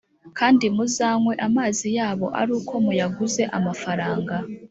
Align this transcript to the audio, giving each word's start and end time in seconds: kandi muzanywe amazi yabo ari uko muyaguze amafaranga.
kandi 0.37 0.65
muzanywe 0.75 1.33
amazi 1.47 1.87
yabo 1.97 2.27
ari 2.41 2.51
uko 2.59 2.73
muyaguze 2.85 3.43
amafaranga. 3.57 4.35